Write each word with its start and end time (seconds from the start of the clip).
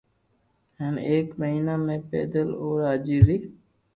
ھين 0.77 0.95
ايڪ 1.09 1.27
مھينا 1.39 1.73
۾ 1.85 1.95
پيدل 2.09 2.49
او 2.61 2.67
راجي 2.83 3.17
ري 3.27 3.37